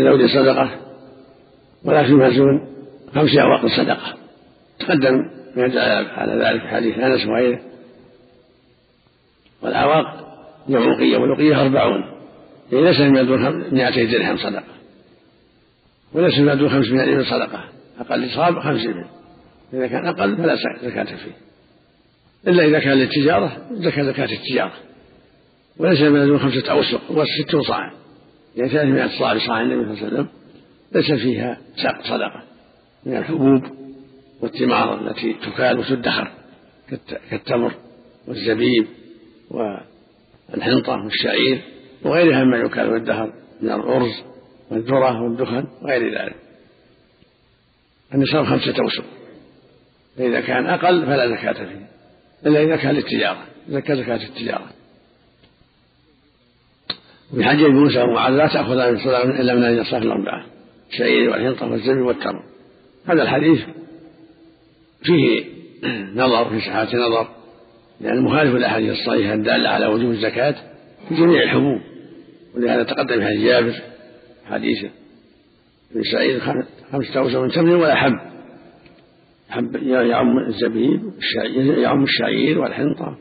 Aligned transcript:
زوج 0.00 0.26
صدقة 0.26 0.70
ولا 1.84 2.04
في 2.04 2.12
مهزون 2.12 2.66
خمس 3.14 3.36
أواق 3.36 3.66
صدقة. 3.66 4.14
تقدم 4.78 5.30
ما 5.56 5.62
على 6.16 6.44
ذلك 6.44 6.60
حديث 6.60 6.98
أنس 6.98 7.26
وغيره. 7.26 7.60
والأواق 9.62 10.26
جمع 10.68 10.86
وقية 10.86 11.16
والوقية 11.16 11.60
أربعون. 11.62 12.04
يعني 12.72 12.84
ليس 12.84 13.00
من 13.00 13.26
دون 13.26 13.64
مئتي 13.74 14.06
درهم 14.06 14.36
صدقة. 14.36 14.74
وليس 16.12 16.38
من 16.38 16.58
دون 16.58 16.70
خمسمائة 16.70 17.14
من 17.14 17.24
صدقة. 17.24 17.64
أقل 18.00 18.30
صاب 18.30 18.60
خمسمائة 18.60 19.10
إذا 19.72 19.86
كان 19.86 20.06
أقل 20.06 20.36
فلا 20.36 20.56
زكاة 20.82 21.04
فيه. 21.04 21.36
إلا 22.46 22.64
إذا 22.64 22.78
كان 22.78 22.92
للتجارة 22.92 23.52
زكاة 23.72 24.02
زكاة 24.02 24.32
التجارة. 24.32 24.72
وليس 25.78 26.00
من 26.00 26.26
دون 26.26 26.38
خمسة 26.38 26.72
أوسق 26.72 27.00
وستون 27.10 27.62
صاع. 27.62 27.92
يعني 28.56 28.70
ثلاثمائة 28.70 29.18
صاع 29.18 29.34
بصاع 29.34 29.62
النبي 29.62 29.84
صلى 29.84 29.92
الله 29.92 30.06
عليه 30.06 30.06
وسلم 30.06 30.28
ليس 30.92 31.22
فيها 31.22 31.58
صدقة 32.02 32.42
من 33.06 33.16
الحبوب 33.16 33.62
والثمار 34.40 35.00
التي 35.00 35.32
تكال 35.32 35.78
وتدخر 35.78 36.30
كالتمر 37.30 37.74
والزبيب 38.28 38.86
والحنطة 39.50 41.04
والشعير 41.04 41.60
وغيرها 42.02 42.44
مما 42.44 42.56
يكال 42.56 42.90
ويدخر 42.90 43.32
من 43.60 43.70
الأرز 43.70 44.22
والذرة 44.70 45.22
والدخن 45.22 45.66
وغير 45.82 46.22
ذلك. 46.22 46.36
النصاب 48.14 48.44
خمسة 48.44 48.74
أوسق 48.82 49.04
فإذا 50.16 50.40
كان 50.40 50.66
أقل 50.66 51.06
فلا 51.06 51.28
زكاة 51.28 51.52
فيه 51.52 51.88
إلا 52.46 52.62
إذا 52.62 52.76
كان 52.76 52.94
للتجارة 52.94 53.44
زكاة 53.68 53.94
زكاة 53.94 54.16
التجارة. 54.16 54.70
حديث 57.40 57.66
موسى 57.66 58.02
ومعاذ 58.02 58.32
لا 58.32 58.46
تأخذ 58.46 58.90
من 58.90 58.98
صدقة 58.98 59.40
إلا 59.40 59.54
من 59.54 59.64
الأصناف 59.64 60.02
الأربعة. 60.02 60.46
الشعير 60.90 61.30
والحنطة 61.30 61.70
والزبيب 61.70 62.06
والتمر. 62.06 62.42
هذا 63.06 63.22
الحديث 63.22 63.60
فيه 65.02 65.44
نظر 66.14 66.50
في 66.50 66.60
صحة 66.60 66.88
نظر. 66.96 67.28
لأنه 68.00 68.20
مخالف 68.20 68.54
للأحاديث 68.54 68.90
الصحيحة 68.90 69.34
الدالة 69.34 69.68
على 69.68 69.86
وجوب 69.86 70.10
الزكاة 70.10 70.54
في 71.08 71.14
جميع 71.14 71.42
الحبوب. 71.42 71.80
ولهذا 72.54 72.82
تقدم 72.82 73.22
حديث 73.22 73.40
جابر 73.40 73.74
حديثه 74.44 74.90
في 75.92 76.02
سعيد 76.12 76.38
خمسة 76.92 77.20
أوسط 77.20 77.36
من 77.36 77.50
تمر 77.50 77.76
ولا 77.76 77.94
حب. 77.94 78.18
حب 79.48 79.76
يعم 79.82 80.38
الزبيب 80.38 81.00
يعم 81.78 82.02
الشعير 82.02 82.58
والحنطة 82.58 83.18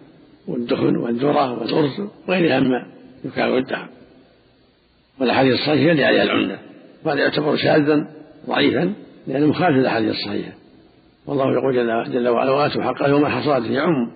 والدخن 0.47 0.95
والذرة 0.95 1.59
والأرز 1.59 2.01
وغيرها 2.27 2.59
مما 2.59 2.94
يكال 3.25 3.49
والدعم 3.49 3.87
والأحاديث 5.19 5.53
الصحيحة 5.53 5.91
اللي 5.91 6.03
عليها 6.03 6.23
العمدة 6.23 6.59
وهذا 7.03 7.19
يعتبر 7.19 7.55
شاذا 7.57 8.07
ضعيفا 8.47 8.93
لأنه 9.27 9.45
مخالف 9.45 9.77
للأحاديث 9.77 10.11
الصحيحة. 10.15 10.51
والله 11.25 11.53
يقول 11.53 11.75
جل, 11.75 12.13
جل 12.13 12.27
وعلا 12.27 12.51
وآتوا 12.51 12.83
حقه 12.83 13.07
يوم 13.07 13.27
حصاده 13.27 13.67
يعم 13.67 14.11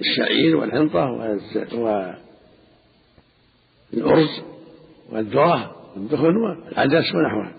الشعير 0.00 0.56
والحنطة 0.56 1.10
والأرز 3.92 4.40
والذرة 5.10 5.76
والدخن 5.96 6.36
والعدس 6.36 7.14
ونحوها 7.14 7.52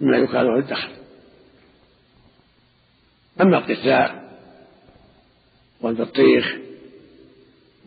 مما 0.00 0.16
يكال 0.16 0.46
والدخل 0.46 0.88
أما 3.40 3.58
القثاء 3.58 4.24
والبطيخ 5.80 6.56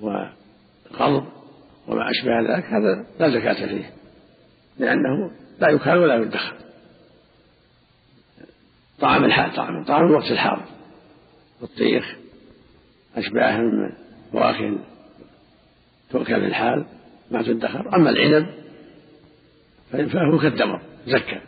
والقلب 0.02 1.26
وما 1.88 2.12
أشبه 2.12 2.56
ذلك 2.56 2.66
هذا 2.66 3.06
لا 3.20 3.30
زكاة 3.30 3.68
فيه 3.68 3.94
لأنه 4.80 5.32
لا 5.60 5.70
يكال 5.70 5.98
ولا 5.98 6.16
يدخر. 6.16 6.54
طعام 9.00 9.26
الحال 9.26 9.56
طعام 9.56 9.84
طعام 9.84 10.06
الوقت 10.06 10.32
الحاضر 10.32 10.66
بطيخ 11.62 12.16
أشباه 13.16 13.58
من 13.58 13.94
فواكه 14.32 14.80
تؤكل 16.12 16.42
في 16.42 16.48
الحال 16.48 16.86
ما 17.32 17.42
تدخر. 17.42 17.96
أما 17.96 18.10
العنب 18.10 18.48
فهو 19.92 20.40
كالدمر 20.40 20.82
زكى. 21.08 21.42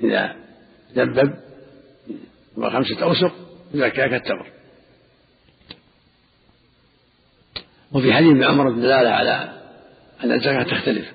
إذا 0.00 0.36
دبب 0.94 1.34
وخمسة 2.56 3.02
أوسق 3.02 3.32
زكى 3.74 4.08
كالتمر 4.08 4.46
وفي 7.92 8.12
حديث 8.12 8.30
ابن 8.30 8.44
عمر 8.44 8.70
دلالة 8.70 9.10
على 9.10 9.48
أن 10.24 10.32
الزكاة 10.32 10.62
تختلف. 10.62 11.12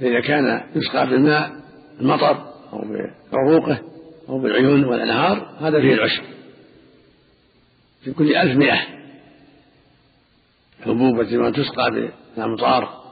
فإذا 0.00 0.20
كان 0.20 0.60
يسقى 0.76 1.06
بالماء 1.06 1.52
المطر 2.00 2.52
أو 2.72 2.84
بعروقه 3.32 3.80
أو 4.28 4.38
بالعيون 4.38 4.84
والأنهار 4.84 5.56
هذا 5.60 5.80
فيه 5.80 5.94
العشر. 5.94 6.22
في 8.04 8.12
كل 8.12 8.36
ألف 8.36 8.56
مئة. 8.56 8.80
حبوب 10.84 11.20
التي 11.20 11.62
تسقى 11.62 12.10
بالأمطار 12.36 13.04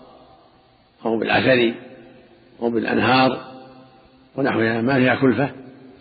أو 1.05 1.19
بالعثر 1.19 1.75
أو 2.63 2.71
بالأنهار 2.71 3.53
ونحوها 4.37 4.81
ما 4.81 4.95
فيها 4.95 5.15
كلفة 5.15 5.51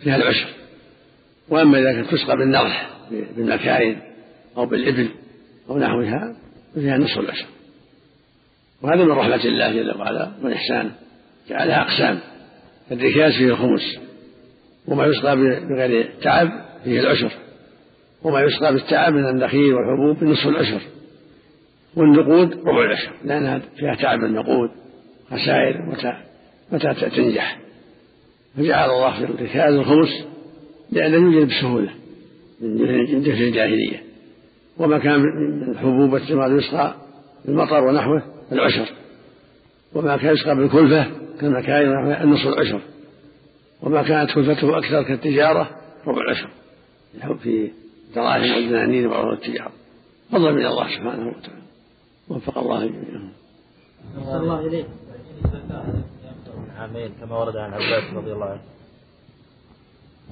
فيها 0.00 0.16
العشر. 0.16 0.48
وأما 1.48 1.78
إذا 1.78 1.92
كانت 1.92 2.10
تسقى 2.10 2.36
بالنضح 2.36 2.90
بالمكاين 3.10 4.00
أو 4.56 4.66
بالإبل 4.66 5.08
أو 5.70 5.78
نحوها 5.78 6.36
ففيها 6.74 6.98
نصف 6.98 7.18
العشر 7.18 7.46
وهذا 8.82 9.04
من 9.04 9.10
رحمة 9.10 9.44
الله 9.44 9.72
جل 9.72 9.98
وعلا 9.98 10.32
وإحسانه 10.42 10.90
جعلها 11.48 11.82
أقسام. 11.82 12.18
الركاز 12.92 13.32
فيه 13.32 13.46
الخمس. 13.46 13.98
وما 14.88 15.06
يسقى 15.06 15.36
بغير 15.36 16.10
تعب 16.22 16.48
فيه 16.84 17.00
العشر. 17.00 17.32
وما 18.22 18.40
يسقى 18.40 18.72
بالتعب 18.72 19.12
من 19.12 19.28
النخيل 19.28 19.74
والحبوب 19.74 20.24
نصف 20.24 20.48
العشر. 20.48 20.80
والنقود 21.96 22.54
ربع 22.66 22.84
العشر. 22.84 23.12
لأنها 23.24 23.58
فيها 23.76 23.94
تعب 23.94 24.18
النقود 24.24 24.70
خسائر 25.30 25.82
متى 25.82 26.12
متى 26.72 27.10
تنجح. 27.10 27.58
فجعل 28.56 28.90
الله 28.90 29.18
في 29.18 29.24
الركاز 29.24 29.74
الخمس 29.74 30.26
لأنه 30.92 31.16
يوجد 31.16 31.48
بسهولة 31.48 31.90
من 32.60 33.22
جهة 33.22 33.48
الجاهلية. 33.48 34.11
وما 34.78 34.98
كان 34.98 35.20
من 35.20 35.70
الحبوب 35.70 36.12
والثمار 36.12 36.58
يسقى 36.58 36.94
بالمطر 37.44 37.84
ونحوه 37.84 38.22
العشر. 38.52 38.92
وما 39.94 40.16
كان 40.16 40.34
يسقى 40.34 40.56
بالكلفة 40.56 41.06
كالمكاين 41.40 41.88
ونحوه 41.88 42.22
النصف 42.22 42.46
العشر. 42.46 42.80
وما 43.82 44.02
كانت 44.02 44.30
كلفته 44.30 44.78
أكثر 44.78 45.02
كالتجارة 45.02 45.70
ربع 46.06 46.22
العشر. 46.22 46.48
في 47.42 47.70
دراهم 48.14 48.54
والدنانير 48.54 49.08
وعروض 49.08 49.32
التجارة. 49.32 49.72
فضلا 50.32 50.52
من 50.52 50.66
الله 50.66 50.88
سبحانه 50.88 51.28
وتعالى. 51.28 51.62
وفق 52.28 52.58
الله 52.58 52.86
جميعا. 52.86 53.32
الله 54.40 54.66
إليك. 54.66 54.86
عامين 56.78 57.12
كما 57.20 57.36
ورد 57.36 57.56
عن 57.56 57.72
عباس 57.72 58.14
رضي 58.14 58.32
الله 58.32 58.46
عنه. 58.46 58.60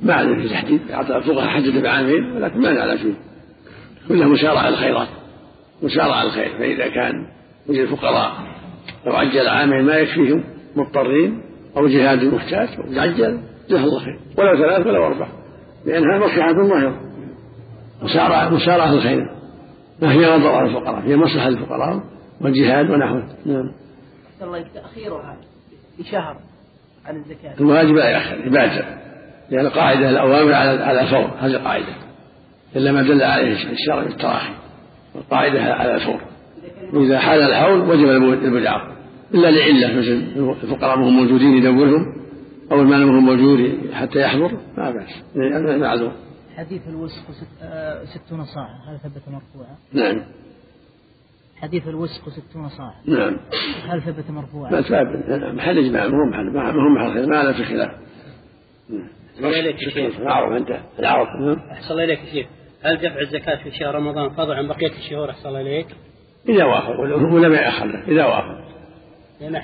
ما 0.03 0.15
عليه 0.15 0.43
في 0.43 0.49
تحديد 0.49 0.81
الفقهاء 0.91 1.49
حدد 1.49 1.83
بعامين 1.83 2.33
ولكن 2.33 2.61
ما 2.61 2.73
نعلم 2.73 2.99
فيه. 2.99 3.30
كلها 4.11 4.29
مسارعة 4.29 4.69
الخيرات 4.69 5.09
مسارعة 5.83 6.23
الخير 6.23 6.59
فإذا 6.59 6.89
كان 6.89 7.27
يوجد 7.69 7.95
فقراء 7.95 8.33
لو 9.07 9.13
عجل 9.13 9.49
عامين 9.49 9.85
ما 9.85 9.95
يكفيهم 9.95 10.45
مضطرين 10.77 11.43
أو 11.77 11.87
جهاد 11.87 12.25
محتاج 12.25 12.69
عجل 12.97 13.41
جزاه 13.69 13.85
الله 13.85 14.01
خير. 14.01 14.19
ولو 14.39 14.57
ثلاث 14.57 14.87
ولو 14.87 15.07
أربع 15.07 15.29
لأنها 15.87 16.19
مصلحة 16.19 16.53
ظاهرة 16.53 17.01
مسارعة 18.03 18.49
مسارعة 18.49 18.93
الخير 18.93 19.27
ما 20.03 20.13
هي 20.13 20.37
نظر 20.37 20.49
على 20.49 20.69
الفقراء؟ 20.69 21.03
هي 21.03 21.17
مصلحة 21.17 21.49
الفقراء 21.49 22.01
والجهاد 22.41 22.91
ونحوه. 22.91 23.25
نعم. 23.47 23.73
الله 24.43 24.65
تأخيرها 24.75 25.37
بشهر 25.99 26.37
عن 27.07 27.17
الزكاة. 27.17 27.55
الواجب 27.61 27.95
لا 27.95 28.09
يأخر 28.09 28.47
يبادر 28.47 28.85
لأن 29.51 29.67
القاعدة 29.67 30.11
الأوامر 30.11 30.53
على 30.55 30.85
على 30.85 31.01
الفور 31.01 31.31
هذه 31.39 31.51
القاعدة. 31.51 32.10
إلا 32.77 32.93
ما 32.93 33.03
دل 33.03 33.23
عليه 33.23 33.53
الشرع 33.53 34.03
بالتراخي 34.03 34.53
القاعدة 35.17 35.63
على 35.63 35.95
الفور. 35.95 36.21
وإذا 36.93 37.19
حال 37.19 37.43
الحول 37.43 37.81
وجب 37.81 38.09
البدعة 38.45 38.97
إلا 39.35 39.51
لعلة 39.51 39.99
مثل 39.99 40.23
الفقراء 40.63 40.99
ما 40.99 41.09
هم 41.09 41.17
موجودين 41.17 41.57
يدورهم 41.57 42.21
أو 42.73 42.81
المال 42.81 43.07
ما 43.07 43.17
هو 43.17 43.21
موجود 43.21 43.91
حتى 43.93 44.21
يحضر 44.21 44.53
ما 44.79 44.91
بأس. 44.91 45.23
معذور 45.81 46.13
حديث 46.57 46.89
الوسق 46.89 47.23
آه، 47.63 48.05
ستون 48.05 48.45
صاع 48.45 48.69
هل 48.89 48.99
ثبت 48.99 49.23
مرفوعا؟ 49.29 49.77
نعم. 49.93 50.23
حديث 51.57 51.89
الوسق 51.89 52.29
ستون 52.29 52.69
صاع 52.69 52.95
نعم. 53.07 53.37
هل 53.89 54.03
ثبت 54.03 54.31
مرفوعا؟ 54.31 54.71
ما 54.71 54.83
ثابت 54.83 55.55
محل 55.55 55.79
إجماع 55.79 56.09
ما 56.09 56.17
هو 56.17 56.31
محل 56.31 56.51
ما 56.51 56.71
هو 56.71 56.89
محل 56.89 57.13
خلاف 57.13 57.29
ما 57.29 57.43
له 57.43 57.53
في 57.53 57.65
خلاف. 57.65 57.91
أحسن 59.35 59.47
إليك 59.47 59.83
يا 59.83 59.91
شيخ. 59.91 60.21
العرب 60.21 60.53
أنت. 60.53 60.81
العرب 60.99 61.27
أحسن 61.71 61.95
إليك 61.95 62.19
يا 62.19 62.33
شيخ. 62.33 62.47
هل 62.83 62.97
دفع 62.97 63.21
الزكاة 63.21 63.57
في 63.57 63.71
شهر 63.71 63.95
رمضان 63.95 64.31
فضل 64.31 64.53
عن 64.53 64.69
بقية 64.69 64.93
الشهور؟ 64.93 65.31
أحسن 65.31 65.57
إليك؟ 65.57 65.87
إذا 66.49 66.65
وافق. 66.65 67.01
ولا 67.35 67.49
ما 67.49 67.57
يأخر 67.57 68.05
إذا 68.09 68.25
وافق. 68.25 68.71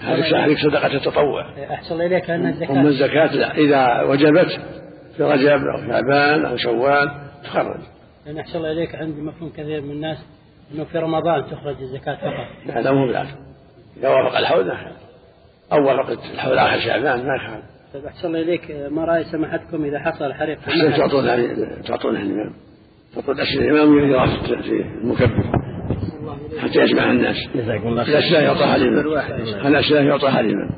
هذه 0.03 0.55
صدقة 0.63 0.87
التطوع 0.87 1.45
أحسن 1.71 2.01
إليك. 2.01 2.31
أن 2.31 2.41
أما 2.41 2.49
الزكاة 2.51 2.85
الزكاة 2.85 3.35
لا. 3.35 3.55
إذا 3.55 4.03
وجبت 4.03 4.61
في 5.17 5.23
رجب 5.23 5.63
أو 5.67 5.89
شعبان 5.89 6.45
أو 6.45 6.57
شوال 6.57 7.11
تخرج. 7.45 7.81
لأن 8.27 8.39
أحسن 8.39 8.65
إليك. 8.65 8.95
عندي 8.95 9.21
مفهوم 9.21 9.51
كثير 9.51 9.81
من 9.81 9.91
الناس 9.91 10.27
أنه 10.75 10.85
في 10.85 10.99
رمضان 10.99 11.47
تخرج 11.51 11.77
الزكاة 11.81 12.15
فقط. 12.15 12.77
هذا 12.77 12.91
مو 12.91 13.07
بلازم. 13.07 13.37
إذا 13.97 14.09
وافق 14.09 14.37
الحول 14.37 14.67
لا 14.67 14.75
يخالف. 14.75 14.97
أو 15.73 15.87
وافقت 15.87 16.19
الحول 16.35 16.59
آخر 16.59 16.81
شعبان 16.81 17.27
ما 17.27 17.37
يخالف 17.37 17.65
طيب 17.95 18.07
أحسن 18.07 18.37
إليك. 18.37 18.71
ما 18.91 19.05
رأي 19.05 19.25
سماحتكم 19.25 19.85
إذا 19.85 19.99
حصل 19.99 20.33
حريق؟ 20.33 20.59
تعطونها 20.97 21.37
تعطونها 21.83 22.23
الإمام 22.23 22.66
تعطون 23.17 23.41
أسئلة 23.41 23.65
الإمام 23.65 23.89
في 24.01 24.63
في 24.63 24.85
المكبر 25.03 25.45
حتى 26.59 26.81
يسمع 26.81 27.11
الناس. 27.11 27.37
جزاكم 27.55 27.89
الله 27.89 28.03
الأسئلة 28.03 28.39
يعطاها 28.39 28.77
الإمام 28.77 29.07
الأسئلة 29.67 30.01
يعطاها 30.01 30.41
الإمام 30.41 30.71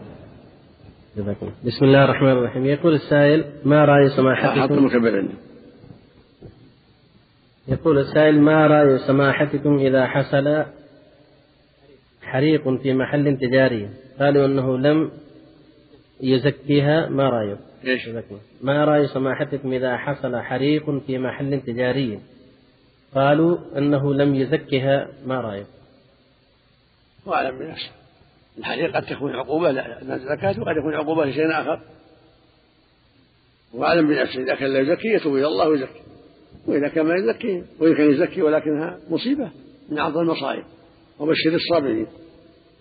جزاكم 1.16 1.46
الله. 1.46 1.56
بسم 1.64 1.84
الله 1.84 2.04
الرحمن 2.04 2.30
الرحيم. 2.30 2.66
يقول 2.66 2.94
السائل 2.94 3.44
ما 3.64 3.84
رأي 3.84 4.10
حط 4.10 4.16
سماحتكم؟ 4.16 4.74
المكبر 4.74 5.16
عنده 5.16 5.34
يقول 7.68 7.98
السائل 7.98 8.40
ما 8.40 8.66
رأي 8.66 8.98
سماحتكم 8.98 9.78
إذا 9.78 10.06
حصل 10.06 10.64
حريق 12.22 12.82
في 12.82 12.94
محل 12.94 13.36
تجاري؟ 13.36 13.88
قالوا 14.20 14.46
أنه 14.46 14.78
لم 14.78 15.10
يزكيها 16.20 17.08
ما 17.08 17.28
رأيك؟ 17.28 17.58
إيش؟ 17.84 18.08
ما 18.62 18.84
رأي 18.84 19.06
سماحتكم 19.06 19.72
إذا 19.72 19.96
حصل 19.96 20.36
حريق 20.36 20.90
في 21.06 21.18
محل 21.18 21.60
تجاري؟ 21.60 22.20
قالوا 23.14 23.58
أنه 23.78 24.14
لم 24.14 24.34
يزكها 24.34 25.08
ما 25.26 25.40
رأيك. 25.40 25.66
وأعلم 27.26 27.58
بنفسه 27.58 27.90
الحريق 28.58 28.96
قد 28.96 29.02
تكون 29.02 29.34
عقوبة 29.34 29.70
لا 29.70 30.18
زكاة 30.18 30.60
وقد 30.60 30.76
يكون 30.76 30.94
عقوبة 30.94 31.24
لشيء 31.24 31.50
آخر. 31.50 31.80
وأعلم 33.74 34.08
بنفسه 34.08 34.42
إذا 34.42 34.54
كان 34.54 34.72
لا 34.72 34.80
يزكي 34.80 35.08
يتوب 35.08 35.34
إلى 35.34 35.46
الله 35.46 35.68
ويزكي. 35.68 36.02
وإذا 36.66 36.88
كان 36.88 37.06
ما 37.06 37.14
يزكي 37.14 37.64
وإن 37.80 37.94
كان 37.94 38.10
يزكي 38.10 38.42
ولكنها 38.42 38.98
مصيبة 39.10 39.50
من 39.88 39.98
أعظم 39.98 40.20
المصائب. 40.20 40.64
وبشر 41.18 41.54
الصابرين. 41.54 42.06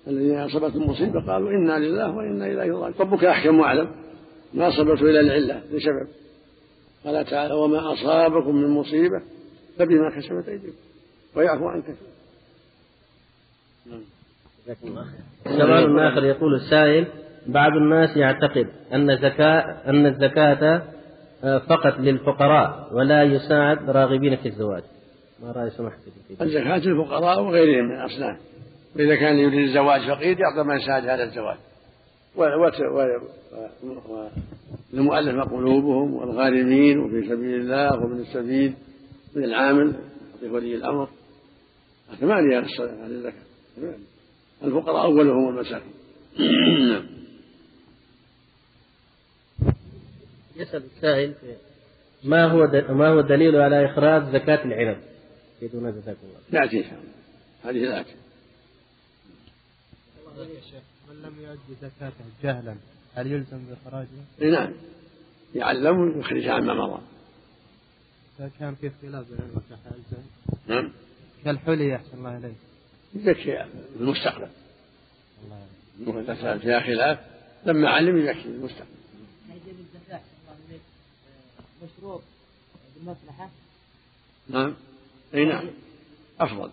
الذين 0.07 0.39
أصابتهم 0.39 0.89
مصيبة 0.89 1.25
قالوا 1.27 1.50
إنا 1.50 1.80
لله 1.80 2.15
وإنا 2.15 2.45
إليه 2.45 2.74
راجعون. 2.74 2.94
ربك 3.00 3.24
أحكم 3.24 3.59
وأعلم. 3.59 3.92
ما 4.54 4.68
أصابته 4.68 5.01
إلا 5.01 5.19
العلة 5.19 5.62
لسبب 5.71 6.07
قال 7.06 7.25
تعالى 7.25 7.54
وما 7.54 7.94
أصابكم 7.94 8.56
من 8.56 8.69
مصيبة 8.69 9.21
فبما 9.80 10.09
كسبت 10.09 10.50
أيديكم. 10.50 10.77
ويعفو 11.36 11.68
عن 11.68 11.81
كثير. 11.81 11.95
جزاكم 14.65 14.88
الله 14.88 15.04
خير. 15.04 15.57
سؤال 15.57 16.00
آخر 16.00 16.24
يقول 16.25 16.56
السائل 16.56 17.06
بعض 17.48 17.71
الناس 17.71 18.18
يعتقد 18.18 18.68
أن 18.94 19.18
زكاة 19.18 19.77
أن 19.88 20.06
الزكاة 20.06 20.83
آه، 21.44 21.57
فقط 21.57 22.00
للفقراء 22.00 22.89
ولا 22.94 23.24
يساعد 23.24 23.89
راغبين 23.89 24.36
في 24.36 24.48
الزواج. 24.48 24.83
ما 25.44 25.51
رأي 25.51 25.69
ذلك؟ 25.69 26.42
الزكاة 26.42 26.77
للفقراء 26.77 27.44
وغيرهم 27.44 27.86
من 27.86 27.95
الأصناف 27.95 28.38
وإذا 28.97 29.15
كان 29.15 29.38
يريد 29.38 29.67
الزواج 29.69 30.01
فقير 30.01 30.38
يعطى 30.39 30.63
من 30.69 30.75
يساعد 30.77 31.03
هذا 31.07 31.23
الزواج 31.23 31.57
و- 32.35 32.44
وت- 32.44 32.81
و- 32.81 33.27
و- 33.83 34.29
والمؤلف 34.94 35.49
قلوبهم 35.49 36.13
والغارمين 36.13 36.99
وفي 36.99 37.21
سبيل 37.21 37.55
الله 37.61 37.91
وابن 37.99 38.19
السبيل 38.19 38.73
من 39.35 39.44
العامل 39.44 39.95
يعطيه 40.33 40.51
ولي 40.55 40.75
الأمر 40.75 41.09
ثمانية 42.19 42.57
على 42.79 43.05
الزكاة. 43.05 43.44
الفقراء 44.63 45.05
أولهم 45.05 45.49
المساكين 45.49 45.91
نعم 46.91 47.05
يسأل 50.55 50.83
السائل 50.95 51.33
ما 52.23 52.45
هو 52.45 52.67
ما 52.89 53.07
هو 53.07 53.19
الدليل 53.19 53.55
على 53.55 53.85
إخراج 53.85 54.23
زكاة 54.23 54.65
العنب؟ 54.65 54.97
يريدون 55.61 55.91
جزاكم 55.91 56.19
الله. 56.23 56.61
نأتي 56.61 56.77
إن 56.77 56.83
شاء 56.83 56.94
الله 56.99 57.11
هذه 57.63 57.89
نأتي 57.95 58.11
من 61.09 61.21
لم 61.21 61.41
يؤدي 61.41 61.75
زكاته 61.81 62.25
جهلا 62.43 62.75
هل 63.15 63.31
يلزم 63.31 63.65
بإخراجها؟ 63.65 64.25
نعم. 64.41 64.73
يعلم 65.55 66.17
ويخرج 66.17 66.47
عما 66.47 66.73
مضى. 66.73 67.01
إذا 68.39 68.51
كان 68.59 68.75
في 68.75 68.91
خلاف 69.01 69.25
بين 69.27 69.39
يلزم 69.85 70.23
نعم. 70.67 70.91
كالحلي 71.45 71.95
أحسن 71.95 72.17
الله 72.17 72.37
إليك 72.37 72.55
يزكي 73.15 73.43
في 73.43 73.99
المستقبل. 73.99 74.49
الله 75.43 75.57
يعلم. 75.99 76.17
إذا 76.17 76.35
كان 76.35 76.59
فيها 76.59 76.79
خلاف 76.79 77.19
لما 77.65 77.89
علم 77.89 78.17
يزكي 78.17 78.41
في 78.41 78.47
المستقبل. 78.47 78.87
آه، 80.11 80.21
مشروط 81.83 82.21
بالمصلحة؟ 82.95 83.49
نعم. 84.49 84.75
إي 85.33 85.45
نعم. 85.45 85.65
أفضل. 86.39 86.71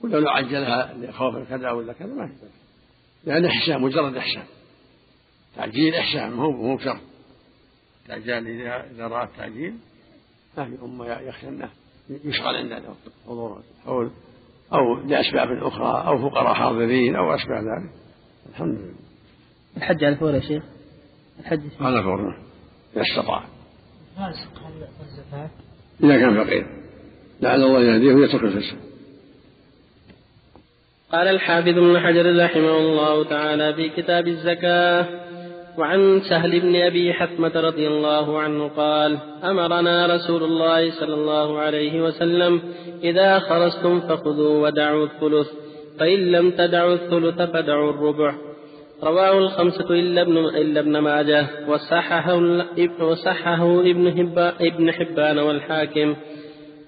ولو 0.00 0.18
لو 0.18 0.28
عجلها 0.28 0.94
لخوف 0.94 1.48
كذا 1.48 1.70
ولا 1.70 1.92
كذا 1.92 2.14
ما 2.14 2.26
في 2.26 2.34
لأن 3.24 3.44
احسان 3.44 3.82
مجرد 3.82 4.16
احسان 4.16 4.44
تعجيل 5.56 5.94
احسان 5.94 6.32
مو 6.32 6.50
مو 6.50 6.76
بشرط 6.76 7.00
تعجيل 8.08 8.46
اذا 8.48 8.90
إذا 8.90 9.06
راى 9.06 9.24
التعجيل 9.24 9.74
ما 10.58 10.64
في 10.64 10.82
امه 10.82 11.06
يخشى 11.06 11.48
انه 11.48 11.70
يشغل 12.24 12.56
عند 12.56 12.82
حضور. 13.26 13.62
الحول 13.80 14.10
أو 14.72 14.94
لأسباب 14.94 15.48
أخرى 15.62 16.06
أو 16.06 16.30
فقراء 16.30 16.54
حاضرين 16.54 17.16
أو 17.16 17.34
اشبه 17.34 17.60
ذلك. 17.60 17.90
الحمد 18.50 18.78
لله. 18.78 18.94
الحج 19.76 20.04
على 20.04 20.14
الفور 20.14 20.34
يا 20.34 20.40
شيخ. 20.40 20.62
الحج 21.40 21.60
على 21.80 22.02
فور. 22.02 22.36
إذا 22.96 23.02
استطاع. 23.02 23.44
فاسق 24.16 24.58
هل 24.58 24.88
الزكاة؟ 25.00 25.50
إذا 26.04 26.18
كان 26.20 26.44
فقير. 26.44 26.66
لعل 27.40 27.62
الله 27.62 27.80
يهديه 27.80 28.14
ويترك 28.14 28.42
الفسق 28.42 28.76
قال 31.12 31.28
الحافظ 31.28 31.68
ابن 31.68 32.00
حجر 32.00 32.44
رحمه 32.44 32.78
الله 32.78 33.24
تعالى 33.24 33.74
في 33.74 33.88
كتاب 33.88 34.28
الزكاة 34.28 35.06
وعن 35.78 36.20
سهل 36.20 36.60
بن 36.60 36.76
أبي 36.76 37.12
حثمة 37.12 37.52
رضي 37.56 37.88
الله 37.88 38.38
عنه 38.38 38.68
قال 38.68 39.18
أمرنا 39.44 40.06
رسول 40.06 40.42
الله 40.42 40.90
صلى 40.90 41.14
الله 41.14 41.58
عليه 41.58 42.02
وسلم 42.02 42.60
إذا 43.04 43.38
خرجتم 43.38 44.00
فخذوا 44.00 44.66
ودعوا 44.66 45.06
الثلث 45.06 45.48
فإن 45.98 46.32
لم 46.32 46.50
تدعوا 46.50 46.94
الثلث 46.94 47.42
فدعوا 47.42 47.90
الربع. 47.90 48.34
رواه 49.02 49.38
الخمسة 49.38 49.90
إلا 49.90 50.22
ابن 50.22 50.36
إلا 50.36 50.80
ابن 50.80 50.98
ماجه 50.98 51.46
وصححه 53.00 53.80
ابن 53.80 54.12
حبان 54.12 54.52
ابن 54.60 54.92
حبان 54.92 55.38
والحاكم. 55.38 56.16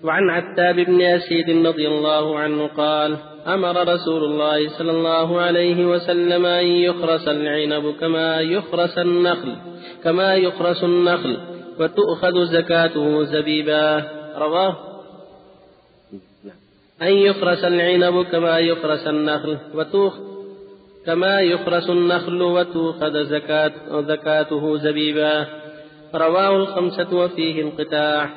وعن 0.05 0.31
عتاب 0.31 0.75
بن 0.75 1.03
أسيد 1.03 1.67
رضي 1.67 1.89
الله 1.89 2.39
عنه 2.39 2.67
قال 2.67 3.17
أمر 3.47 3.89
رسول 3.95 4.25
الله 4.25 4.69
صلى 4.69 4.91
الله 4.91 5.41
عليه 5.41 5.87
وسلم 5.87 6.47
أن 6.47 6.67
يخرس 6.67 7.29
العنب 7.29 7.95
كما 8.01 8.41
يخرس 8.41 8.99
النخل 8.99 9.57
كما 10.05 10.35
يخرس 10.35 10.85
النخل 10.85 11.37
وتؤخذ 11.81 12.45
زكاته 12.45 13.25
زبيبا. 13.25 14.05
رواه 14.37 14.77
أن 17.03 17.13
يخرس 17.13 17.65
العنب 17.65 18.27
كما 18.33 18.59
يخرس 18.59 19.07
النخل 19.07 19.59
وتؤخ 19.75 20.15
كما 21.07 21.41
يخرس 21.41 21.91
النخل 21.91 22.43
وتؤخذ 22.43 23.25
زكاته 24.07 24.77
زبيبا. 24.77 25.47
رواه 26.15 26.57
الخمسة 26.57 27.17
وفيه 27.17 27.63
انقطاع 27.63 28.31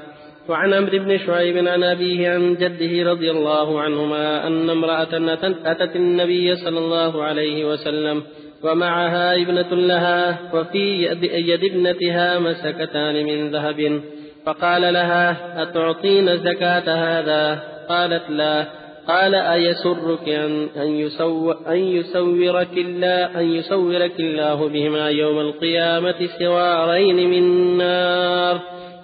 وعن 0.49 0.73
عمرو 0.73 0.97
بن 0.99 1.17
شعيب 1.17 1.67
عن 1.67 1.83
أبيه 1.83 2.29
عن 2.29 2.55
جده 2.55 3.11
رضي 3.11 3.31
الله 3.31 3.81
عنهما 3.81 4.47
أن 4.47 4.69
امرأة 4.69 5.35
أتت- 5.35 5.95
النبي 5.95 6.55
صلى 6.55 6.79
الله 6.79 7.23
عليه 7.23 7.65
وسلم 7.65 8.23
ومعها 8.63 9.35
ابنة 9.35 9.71
لها 9.71 10.39
وفي 10.53 11.03
يد 11.03 11.23
يد 11.23 11.63
ابنتها 11.63 12.39
مسكتان 12.39 13.25
من 13.25 13.51
ذهب 13.51 14.01
فقال 14.45 14.81
لها 14.81 15.61
أتعطين 15.63 16.37
زكاة 16.37 16.87
هذا؟ 16.93 17.63
قالت 17.89 18.29
لا. 18.29 18.65
قال 19.07 19.35
أيسرك 19.35 20.29
أن 20.29 20.67
أن, 20.77 20.87
يسو 20.87 21.51
أن 21.51 21.77
يسورك 21.77 22.77
الله 22.77 23.39
أن 23.39 23.45
يسورك 23.51 24.19
الله 24.19 24.69
بهما 24.69 25.09
يوم 25.09 25.39
القيامة 25.39 26.15
سوارين 26.39 27.29
من 27.29 27.77
نار 27.77 28.59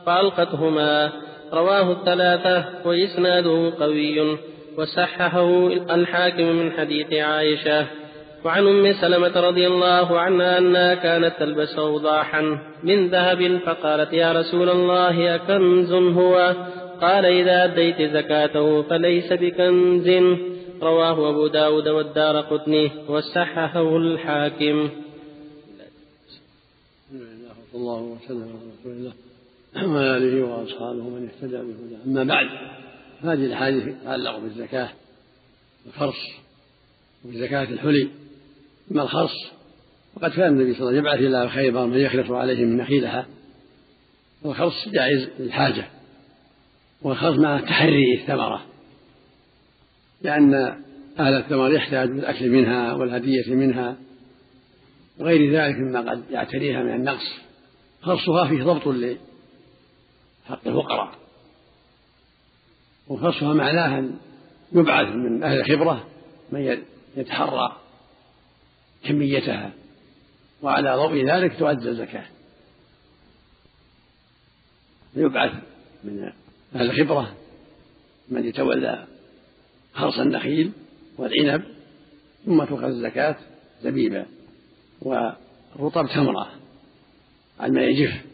فألقتهما. 0.05 1.12
رواه 1.53 1.91
الثلاثة 1.91 2.65
وإسناده 2.86 3.74
قوي 3.79 4.38
وصححه 4.77 5.68
الحاكم 5.68 6.44
من 6.44 6.72
حديث 6.72 7.13
عائشة. 7.13 7.88
وعن 8.46 8.68
أم 8.68 8.94
سلمة 8.94 9.39
رضي 9.39 9.68
الله 9.68 10.20
عنها 10.20 10.58
أنها 10.58 10.96
كانت 10.96 11.34
تلبس 11.39 11.75
أوضاحا 11.77 12.41
من 12.84 13.08
ذهب 13.10 13.60
فقالت 13.65 14.13
يا 14.13 14.32
رسول 14.32 14.70
الله 14.70 15.36
أكنز 15.36 15.94
هو؟ 15.94 16.56
قال 17.01 17.25
إذا 17.25 17.63
أديت 17.63 18.01
زكاته 18.01 18.82
فليس 18.82 19.34
بكنز. 19.34 20.10
رواه 20.82 21.29
أبو 21.29 21.48
داود 21.48 21.88
والدار 21.88 22.41
قطني 22.41 22.91
وصححه 23.08 23.98
الحاكم. 23.98 24.89
صلى 27.72 27.82
الله 27.82 28.01
وسلم 28.01 28.44
على 28.44 28.72
رسول 28.79 28.91
الله 28.91 29.28
وعلى 29.83 30.17
آله 30.17 30.43
وأصحابه 30.43 31.09
من 31.09 31.29
اهتدى 31.29 31.57
بهداه. 31.57 32.05
أما 32.05 32.24
بعد 32.24 32.48
هذه 33.21 33.45
الأحاديث 33.45 33.83
تتعلق 33.83 34.39
بالزكاة 34.39 34.89
الخرص 35.88 36.19
وبزكاه 37.25 37.63
الحلي. 37.63 38.09
أما 38.91 39.01
الخرص 39.01 39.36
وقد 40.15 40.31
كان 40.31 40.48
النبي 40.48 40.74
صلى 40.74 40.89
الله 40.89 40.89
عليه 40.89 41.00
وسلم 41.00 41.05
يبعث 41.05 41.19
إلى 41.19 41.50
خيبر 41.50 41.86
من 41.86 41.98
يخلص 41.98 42.31
عليه 42.31 42.65
من 42.65 42.77
نخيلها. 42.77 43.25
والخرص 44.43 44.89
جائز 44.89 45.29
للحاجة 45.39 45.88
والخرص 47.01 47.38
مع 47.38 47.59
تحري 47.59 48.13
الثمرة 48.21 48.65
لأن 50.21 50.53
أهل 51.19 51.33
الثمر 51.33 51.74
يحتاج 51.74 52.09
بالأكل 52.09 52.50
منها 52.50 52.93
والهدية 52.93 53.53
منها 53.53 53.98
وغير 55.19 55.53
ذلك 55.53 55.75
مما 55.75 56.12
قد 56.12 56.24
يعتريها 56.31 56.83
من 56.83 56.93
النقص. 56.93 57.39
خرصها 58.01 58.48
فيه 58.48 58.63
ضبط 58.63 58.88
لحق 60.50 60.68
الفقراء. 60.68 61.15
وخرصها 63.08 63.53
معناها 63.53 64.00
أن 64.00 64.20
يبعث 64.72 65.08
من 65.15 65.44
أهل 65.44 65.60
الخبرة 65.60 66.08
من 66.51 66.84
يتحرى 67.18 67.77
كميتها 69.03 69.72
وعلى 70.62 70.96
ضوء 70.96 71.25
ذلك 71.25 71.60
تؤدى 71.60 71.89
الزكاة. 71.89 72.25
يبعث 75.15 75.53
من 76.03 76.32
أهل 76.75 76.91
الخبرة 76.91 77.36
من 78.29 78.46
يتولى 78.46 79.08
خرص 79.94 80.20
النخيل 80.20 80.72
والعنب 81.18 81.63
ثم 82.46 82.63
تؤخذ 82.63 82.84
الزكاة 82.84 83.36
زبيبا. 83.82 84.25
والرطب 85.01 86.08
تمرة 86.15 86.51
على 87.60 87.74
ما 87.74 87.82
يجف 87.82 88.28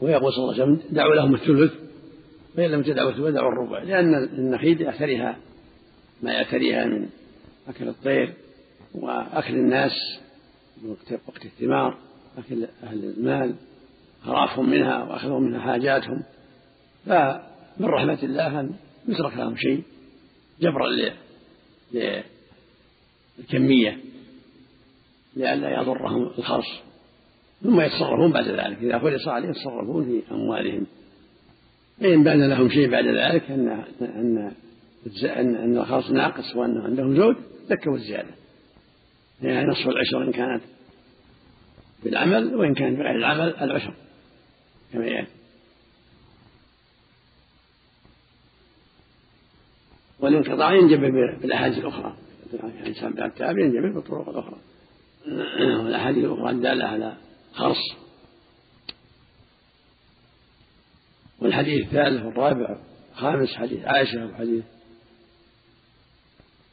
ويقول 0.00 0.32
صلى 0.32 0.42
الله 0.42 0.54
عليه 0.54 0.62
وسلم 0.62 0.82
دعوا 0.90 1.14
لهم 1.14 1.34
الثلث 1.34 1.72
فإن 2.56 2.70
لم 2.70 2.82
تدعوا 2.82 3.10
الثلث 3.10 3.34
دعوا 3.34 3.52
الربع. 3.52 3.82
لأن 3.82 4.14
النخيل 4.24 4.80
يعتريها 4.80 5.36
ما 6.22 6.32
يعتريها 6.32 6.84
من 6.84 7.08
أكل 7.68 7.88
الطير 7.88 8.34
وأكل 8.94 9.54
الناس 9.54 9.92
وقت 11.28 11.44
الثمار 11.44 11.98
أكل 12.38 12.66
أهل 12.82 13.04
المال 13.04 13.54
خرافهم 14.22 14.70
منها 14.70 15.04
وأخذهم 15.04 15.42
منها 15.42 15.60
حاجاتهم. 15.60 16.22
فمن 17.06 17.86
رحمة 17.86 18.18
الله 18.22 18.60
أن 18.60 18.74
يترك 19.08 19.36
لهم 19.36 19.56
شيء 19.56 19.82
جبرا 20.60 20.86
الكمية 23.38 23.98
لئلا 25.36 25.80
يضرهم 25.80 26.30
الخرص. 26.38 26.89
ثم 27.62 27.80
يتصرفون 27.80 28.32
بعد 28.32 28.48
ذلك. 28.48 28.78
إذا 28.82 28.98
خلص 28.98 29.28
عليهم 29.28 29.50
يتصرفون 29.50 30.04
في 30.04 30.34
أموالهم. 30.34 30.86
فإن 32.00 32.24
بان 32.24 32.48
لهم 32.48 32.68
شيء 32.68 32.90
بعد 32.90 33.06
ذلك 33.06 33.50
أن 33.50 33.84
أن 34.00 34.52
أن 35.24 35.54
أن 35.56 35.78
الخرص 35.78 36.10
ناقص 36.10 36.56
وأن 36.56 36.80
عندهم 36.80 37.16
زوج 37.16 37.36
ذكوا 37.70 37.94
الزيادة. 37.94 38.34
يعني 39.42 39.68
نصف 39.68 39.88
العشر 39.88 40.22
إن 40.22 40.32
كانت 40.32 40.62
بالعمل 42.04 42.54
وإن 42.54 42.74
كان 42.74 42.94
بغير 42.94 43.16
العمل 43.16 43.54
العشر. 43.56 43.94
كما 44.92 45.06
يأتي 45.06 45.30
والانقطاع 50.20 50.74
ينجبر 50.74 51.36
بالأحاديث 51.42 51.78
الأخرى. 51.78 52.16
الإنسان 52.54 53.12
بالتاب 53.12 53.58
ينجبر 53.58 53.92
بالطرق 53.92 54.28
الأخرى. 54.28 54.56
والأحاديث 55.84 56.24
الأخرى 56.24 56.50
الدالة 56.50 56.84
على 56.84 57.16
خرص. 57.52 58.00
والحديث 61.40 61.86
الثالث 61.86 62.24
والرابع 62.24 62.76
خامس 63.14 63.54
حديث 63.54 63.84
عائشة 63.84 64.26
وحديث 64.26 64.64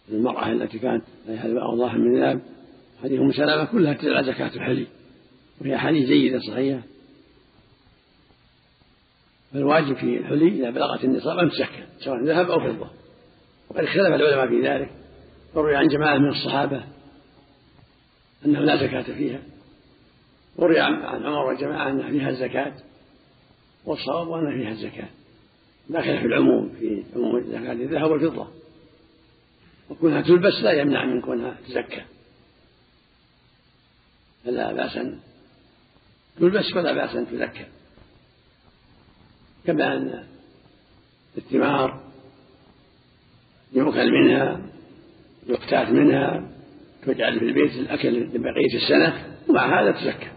المرأة 0.09 0.51
التي 0.51 0.79
كانت 0.79 1.03
عليها 1.27 1.63
أوضاح 1.63 1.93
من 1.93 2.21
ذهب 2.21 2.41
حديث 3.03 3.19
أم 3.19 3.31
سلمة 3.31 3.65
كلها 3.65 3.93
تدل 3.93 4.13
على 4.13 4.33
زكاة 4.33 4.55
الحلي. 4.55 4.87
وهي 5.61 5.77
حديث 5.77 6.07
جيدة 6.07 6.39
صحيحة. 6.39 6.81
فالواجب 9.53 9.95
في 9.95 10.17
الحلي 10.17 10.47
إذا 10.47 10.69
بلغت 10.69 11.03
النصاب 11.03 11.37
أن 11.39 11.49
تزكى 11.49 11.85
سواء 11.99 12.23
ذهب 12.23 12.51
أو 12.51 12.59
فضة. 12.59 12.89
وقد 13.69 13.83
اختلف 13.83 14.07
العلماء 14.07 14.47
في 14.47 14.67
ذلك 14.67 14.91
وروي 15.53 15.75
عن 15.75 15.87
جماعة 15.87 16.17
من 16.17 16.29
الصحابة 16.29 16.83
أنه 18.45 18.59
لا 18.59 18.75
زكاة 18.75 19.15
فيها. 19.15 19.39
وروي 20.57 20.79
عن 20.79 21.25
عمر 21.25 21.53
وجماعة 21.53 21.89
أن 21.89 22.11
فيها 22.11 22.29
الزكاة 22.29 22.73
والصواب 23.85 24.31
أن 24.31 24.57
فيها 24.57 24.71
الزكاة 24.71 25.07
داخل 25.89 26.19
في 26.19 26.25
العموم 26.25 26.69
في 26.79 27.03
عموم 27.15 27.43
زكاة 27.43 27.71
الذهب 27.71 28.11
والفضة 28.11 28.47
وكونها 29.89 30.21
تلبس 30.21 30.53
لا 30.63 30.71
يمنع 30.71 31.05
من 31.05 31.21
كونها 31.21 31.57
تزكى. 31.67 32.01
فلا 34.45 34.73
بأس 34.73 34.97
أن 34.97 35.19
تلبس 36.39 36.73
ولا 36.75 36.93
بأس 36.93 37.15
أن 37.15 37.27
تزكى. 37.27 37.65
كما 39.65 39.97
أن 39.97 40.23
الثمار 41.37 42.03
يؤكل 43.73 44.11
منها 44.11 44.61
يقتات 45.47 45.89
منها 45.89 46.51
تجعل 47.05 47.39
في 47.39 47.45
البيت 47.45 47.71
الأكل 47.71 48.19
لبقية 48.19 48.75
السنة 48.75 49.37
ومع 49.49 49.81
هذا 49.81 49.91
تزكى. 49.91 50.36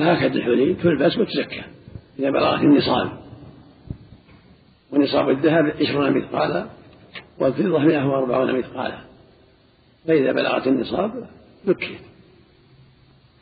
فهكذا 0.00 0.34
الحلي 0.34 0.74
تلبس 0.74 1.18
وتزكى. 1.18 1.62
إذا 2.18 2.30
بلغت 2.30 2.60
النصاب. 2.60 3.20
ونصاب 4.92 5.30
الذهب 5.30 5.72
عشرون 5.80 6.18
مثقالا 6.18 6.66
والفضة 7.38 7.78
مئة 7.78 8.06
وأربعون 8.06 8.58
مثقالا. 8.58 9.00
فإذا 10.06 10.32
بلغت 10.32 10.66
النصاب 10.66 11.28
زكيت 11.66 12.00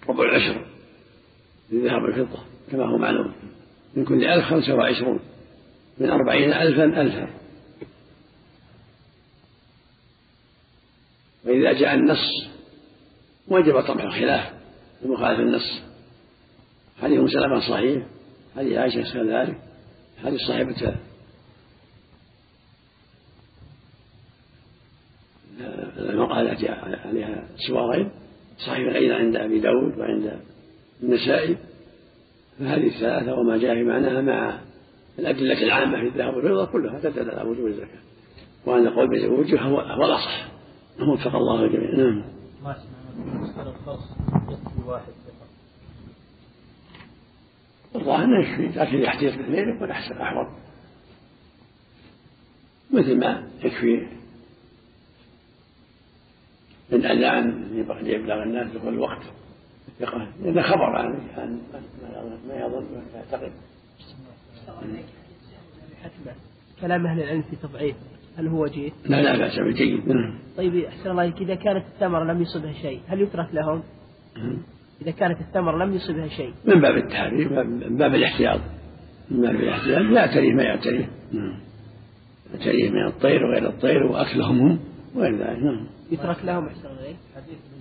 ربع 0.09 0.25
العشر. 0.25 0.65
للذهب 1.73 2.03
والفضة 2.03 2.39
كما 2.71 2.85
هو 2.85 2.99
معلوم. 2.99 3.33
من 3.95 4.05
كل 4.05 4.25
ألف 4.25 4.45
خمسة 4.45 4.75
وعشرون. 4.75 5.21
من 5.99 6.11
أربعين 6.11 6.53
ألفا 6.53 6.85
ألفا. 7.01 7.29
وإذا 11.45 11.73
جاء 11.73 11.95
النص 11.95 12.49
وجب 13.49 13.81
طبع 13.81 14.05
الخلاف 14.05 14.53
بمخالف 15.03 15.41
النص 15.41 15.88
حديث 17.03 17.31
سلمة 17.31 17.61
صحيح؟ 17.61 18.07
حديث 18.57 18.79
عائشة 18.79 19.13
كذلك 19.13 19.59
حديث 20.25 20.41
صاحبة 20.41 20.95
المرأة 25.99 26.41
التي 26.41 26.69
عليها 26.69 27.49
سوارين 27.69 28.11
صحيح 28.67 28.95
أيضا 28.95 29.15
عند 29.15 29.37
أبي 29.37 29.59
داود 29.59 29.99
وعند 29.99 30.41
النسائي. 31.03 31.57
فهذه 32.59 32.87
الثلاثة 32.87 33.35
وما 33.35 33.57
جاء 33.59 33.75
في 33.75 33.83
معناها 33.83 34.21
مع 34.21 34.59
الأدلة 35.19 35.63
العامة 35.63 36.01
في 36.01 36.07
الذهب 36.07 36.35
والفضة 36.35 36.65
كلها 36.65 37.01
تدل 37.01 37.31
على 37.31 37.49
وجوب 37.49 37.67
الزكاة. 37.67 37.99
وأن 38.67 38.87
القول 38.87 39.09
بوجوبها 39.09 39.63
هو 39.63 40.05
الأصح. 40.05 40.49
وفق 41.13 41.37
الله 41.37 41.65
الجميع. 41.65 41.91
نعم. 41.91 42.25
الظاهر 47.97 48.25
انه 48.25 48.41
يكفي 48.41 48.79
لكن 48.79 48.99
يحتيط 48.99 49.37
باثنين 49.37 49.69
يكون 49.77 49.91
أحسن 49.91 50.21
أحوط. 50.21 50.47
مثل 52.91 53.19
ما 53.19 53.49
يكفي. 53.65 54.07
من 56.93 57.05
الاذان 57.05 57.65
ليبلغ 58.03 58.43
الناس 58.43 58.73
دخول 58.73 58.95
الوقت. 58.95 59.23
لأن 60.01 60.63
خبر 60.63 60.97
عن 60.97 61.61
ما 62.49 62.55
يظن 62.55 62.87
يعتقد. 63.15 63.53
كلام 66.81 67.07
أهل 67.07 67.21
العلم 67.21 67.43
في 67.43 67.57
تضعيف. 67.57 67.97
هل 68.37 68.47
هو 68.47 68.63
وجيه؟ 68.63 68.91
لا 69.05 69.23
لا 69.23 69.39
بأس 69.39 69.59
به 69.59 69.71
جيد. 69.71 70.03
طيب 70.57 70.77
أحسن 70.77 71.11
الله 71.11 71.25
إذا 71.41 71.55
كانت 71.55 71.85
الثمرة 71.95 72.25
لم 72.25 72.43
يصبها 72.43 72.73
شيء 72.73 73.01
هل 73.09 73.21
يترك 73.21 73.49
لهم؟ 73.53 73.83
إذا 75.03 75.11
كانت 75.11 75.41
الثمرة 75.41 75.85
لم 75.85 75.95
يصبها 75.95 76.29
شيء. 76.29 76.55
من 76.65 76.81
باب 76.81 76.97
التحريم 76.97 77.53
من 77.69 77.97
باب 77.97 78.15
الاحتياط. 78.15 78.61
من 79.31 79.43
باب 79.43 79.55
الاحتياط. 79.55 80.03
يعتريه 80.03 80.53
ما 80.53 80.63
يعتريه 80.63 81.09
نعم. 81.33 81.61
يعتريه 82.55 82.91
من 82.91 83.07
الطير 83.07 83.45
وغير 83.45 83.69
الطير 83.69 84.03
وأكلهم 84.07 84.61
هم 84.61 84.79
وغير 85.15 85.37
ذلك. 85.37 85.63
نعم. 85.63 85.87
يترك 86.11 86.45
لهم 86.45 86.67
أحسن 86.67 86.89
الله 86.89 87.17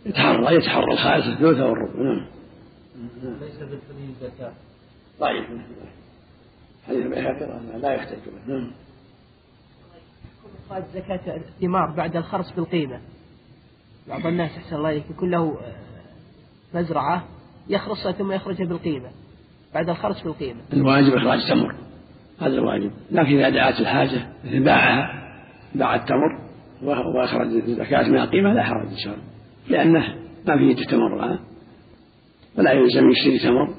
يتحرى 0.05 0.55
يتحرى. 0.55 0.93
الخالص 0.93 1.27
الثلث 1.27 1.59
والربع. 1.59 2.01
نعم. 2.03 2.25
ليس 3.41 3.59
بالحلي 3.59 4.13
زكاة 4.21 4.51
طيب. 5.19 5.43
حديث 6.87 7.05
البيهقي 7.05 7.79
لا 7.81 7.93
يحتاج 7.93 8.17
به 8.17 8.53
نعم. 8.53 8.71
إخراج 10.65 10.83
زكاة 10.93 11.35
الثمار 11.35 11.91
بعد 11.91 12.15
الخرص 12.15 12.51
بالقيمة. 12.55 12.99
بعض 14.07 14.27
الناس 14.27 14.51
أحسن 14.57 14.75
الله 14.75 14.89
إليك 14.89 15.09
يكون 15.09 15.31
له 15.31 15.57
مزرعة 16.73 17.23
يخرصها 17.69 18.11
ثم 18.11 18.31
يخرجها 18.31 18.65
بالقيمة 18.65 19.09
بعد 19.73 19.89
الخرص 19.89 20.23
بالقيمة. 20.23 20.61
الواجب 20.73 21.13
إخراج 21.13 21.49
تمر 21.49 21.75
هذا 22.39 22.53
الواجب. 22.53 22.91
لكن 23.11 23.39
إذا 23.39 23.49
دعت 23.49 23.79
الحاجة 23.79 24.27
مثل 24.45 24.63
باعها 24.63 25.27
باع 25.75 25.95
التمر 25.95 26.39
وأخرج 26.83 27.47
الزكاة 27.47 28.07
من 28.07 28.17
القيمة 28.17 28.53
لا 28.53 28.63
حرج 28.63 28.87
إن 28.87 28.97
شاء 28.97 29.13
الله. 29.13 29.25
لأنه 29.69 30.15
ما 30.47 30.57
فيه 30.57 30.85
تمر 30.85 31.39
ولا 32.57 32.71
يلزم 32.71 33.09
يشتري 33.09 33.39
تمر 33.39 33.73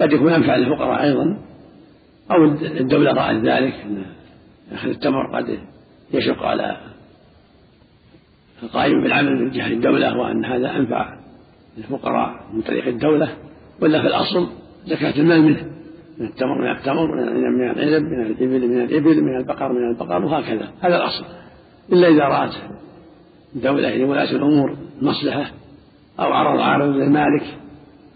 قد 0.00 0.12
يكون 0.12 0.32
أنفع 0.32 0.56
للفقراء 0.56 1.02
أيضا 1.02 1.38
أو 2.30 2.44
الدولة 2.80 3.12
رأت 3.12 3.36
ذلك 3.36 3.74
أن 3.74 4.04
أخذ 4.72 4.88
التمر 4.88 5.36
قد 5.36 5.58
يشق 6.14 6.42
على 6.42 6.76
القائم 8.62 9.02
بالعمل 9.02 9.44
من 9.44 9.50
جهة 9.50 9.66
الدولة 9.66 10.16
وأن 10.18 10.44
هذا 10.44 10.76
أنفع 10.76 11.16
للفقراء 11.76 12.46
من 12.52 12.62
طريق 12.62 12.86
الدولة 12.86 13.36
ولا 13.82 14.00
في 14.00 14.06
الأصل 14.06 14.48
زكاة 14.86 15.20
المال 15.20 15.42
منه 15.42 15.66
من 16.18 16.26
التمر 16.26 16.60
من 16.60 16.70
التمر 16.70 17.14
من 17.14 17.22
العنب 17.22 18.02
من 18.02 18.26
الإبل 18.26 18.68
من 18.68 18.82
الإبل 18.82 19.22
من 19.22 19.36
البقر 19.36 19.72
من 19.72 19.88
البقر 19.90 20.24
وهكذا. 20.24 20.68
هذا 20.80 20.96
الأصل. 20.96 21.24
إلا 21.92 22.08
إذا 22.08 22.24
رأت 22.24 22.54
الدولة 23.56 23.96
لولاة 23.96 24.30
الأمور 24.30 24.76
مصلحة 25.02 25.50
أو 26.20 26.32
عرض 26.32 26.60
عارض 26.60 26.96
للمالك 26.96 27.44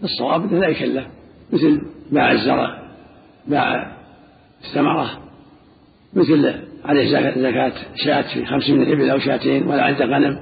الصواب 0.03 0.53
لا 0.53 0.67
يكلف 0.67 1.07
مثل 1.53 1.81
باع 2.11 2.31
الزرع 2.31 2.81
باع 3.47 3.97
الثمرة 4.65 5.09
مثل 6.13 6.53
عليه 6.85 7.09
زكاة 7.35 7.73
شاة 7.95 8.33
في 8.33 8.45
خمس 8.45 8.69
من 8.69 8.81
الإبل 8.81 9.09
أو 9.09 9.19
شاتين 9.19 9.67
ولا 9.67 9.83
عنده 9.83 10.05
غنم 10.05 10.39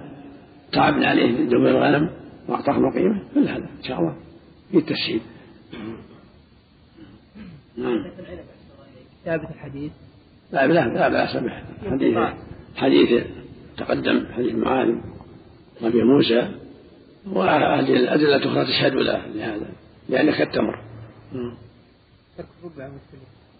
تعبنا 0.71 1.07
عليه 1.07 1.31
من 1.31 1.47
دبر 1.47 1.69
الغنم. 1.69 2.09
وأعطاه 2.47 2.91
قيمة 2.91 3.19
كل 3.33 3.47
هذا 3.47 3.69
إن 3.77 3.83
شاء 3.83 3.99
الله. 3.99 4.15
في 4.71 4.77
التسهيل 4.77 5.21
نعم. 7.77 8.11
ثابت 9.25 9.49
الحديث؟ 9.49 9.91
لا 10.51 10.67
لا 10.67 10.87
لا 10.87 11.09
بأس 11.09 11.37
به. 11.37 11.63
حديث 11.91 12.17
حديث 12.75 13.23
تقدم 13.77 14.25
حديث 14.33 14.55
معاذ 14.55 14.95
وابي 15.81 16.03
موسى 16.03 16.51
وهذه 17.25 17.93
الأدلة 17.93 18.35
الأخرى 18.35 18.65
تشهد 18.65 18.93
له 18.93 19.27
لهذا 19.27 19.69
لأنك 20.09 20.41
التمر 20.41 20.79
ترك 22.37 22.47
ربع 22.63 22.89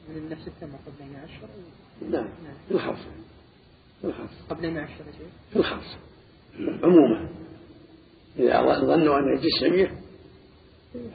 من 0.10 0.30
نفس 0.30 0.48
التمر 0.48 0.78
قبل 0.86 1.12
110 1.12 1.50
نعم 2.12 2.28
في 2.68 2.76
الخاص. 2.76 2.98
في 4.02 4.08
الخاص. 4.08 4.30
قبل 4.50 4.72
110 4.72 5.04
في 5.54 5.60
الخاص. 5.60 5.98
عموما. 6.84 7.30
إذا 8.40 8.80
ظنوا 8.80 9.20
أن 9.20 9.34
الجيش 9.34 9.52
سميع 9.62 9.90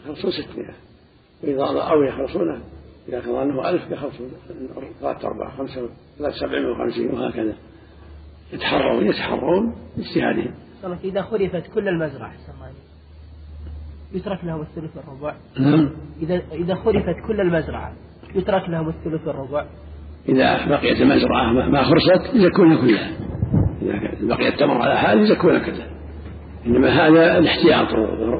يخلصون 0.04 0.30
600 0.30 0.66
وإذا 1.42 1.80
أو 1.80 2.02
يخلصونه 2.02 2.60
إذا 3.08 3.20
كان 3.20 3.32
ظنه 3.32 3.68
ألف 3.68 3.82
يخلصون 3.90 4.30
ثلاثة 5.00 5.28
أربعة 5.28 5.56
خمسة 5.56 5.88
ثلاثة 6.18 6.36
سبعين 6.36 6.66
وخمسين 6.66 7.10
وهكذا. 7.10 7.54
يتحرون 8.52 9.06
يتحرون 9.06 9.74
باجتهادهم. 9.96 10.54
إذا 11.04 11.22
خرفت 11.22 11.74
كل 11.74 11.88
المزرعة 11.88 12.32
يترك 14.14 14.44
لهم 14.44 14.60
الثلث 14.60 14.96
والربع. 14.96 15.34
نعم. 15.58 15.90
إذا 16.22 16.42
إذا 16.52 16.74
خرفت 16.74 17.26
كل 17.26 17.40
المزرعة 17.40 17.92
يترك 18.34 18.68
لهم 18.68 18.88
الثلث 18.88 19.26
والربع. 19.26 19.66
إذا 20.28 20.66
بقيت 20.68 21.00
المزرعة 21.00 21.52
ما 21.52 21.82
خرصت 21.82 22.34
يزكون 22.34 22.80
كلها. 22.80 23.10
إذا 23.82 24.36
بقي 24.36 24.48
التمر 24.48 24.82
على 24.82 24.98
حال 24.98 25.20
يزكون 25.20 25.58
كلها. 25.58 25.99
إنما 26.66 26.88
هذا 26.88 27.38
الاحتياط 27.38 27.92